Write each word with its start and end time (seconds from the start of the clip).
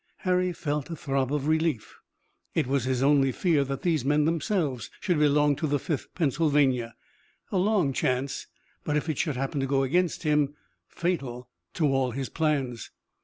Harry 0.25 0.51
felt 0.51 0.89
a 0.89 0.95
throb 0.95 1.31
of 1.31 1.45
relief. 1.47 1.99
It 2.55 2.65
was 2.65 2.85
his 2.85 3.03
only 3.03 3.31
fear 3.31 3.63
that 3.65 3.83
these 3.83 4.03
men 4.03 4.25
themselves 4.25 4.89
should 4.99 5.19
belong 5.19 5.55
to 5.57 5.67
the 5.67 5.77
Fifth 5.77 6.07
Pennsylvania, 6.15 6.95
a 7.51 7.59
long 7.59 7.93
chance, 7.93 8.47
but 8.83 8.97
if 8.97 9.07
it 9.09 9.19
should 9.19 9.35
happen 9.37 9.59
to 9.59 9.67
go 9.67 9.83
against 9.83 10.23
him, 10.23 10.55
fatal 10.87 11.49
to 11.75 11.85
all 11.85 12.09
his 12.09 12.29
plans. 12.29 12.89